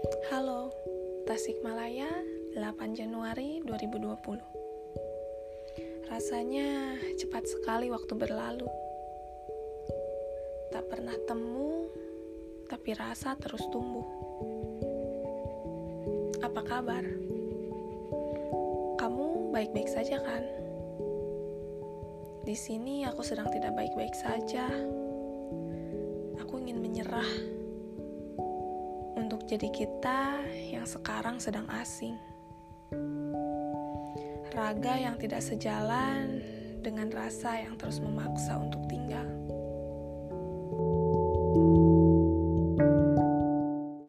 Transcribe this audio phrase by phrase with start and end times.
[0.00, 0.72] Halo,
[1.28, 2.08] Tasikmalaya,
[2.56, 4.40] 8 Januari 2020.
[6.08, 8.64] Rasanya cepat sekali waktu berlalu.
[10.72, 11.92] Tak pernah temu,
[12.72, 14.08] tapi rasa terus tumbuh.
[16.40, 17.04] Apa kabar?
[18.96, 20.48] Kamu baik-baik saja kan?
[22.48, 24.64] Di sini aku sedang tidak baik-baik saja.
[26.40, 27.49] Aku ingin menyerah
[29.50, 32.14] jadi kita yang sekarang sedang asing.
[34.54, 36.38] Raga yang tidak sejalan
[36.86, 39.26] dengan rasa yang terus memaksa untuk tinggal.
[41.50, 41.89] thank you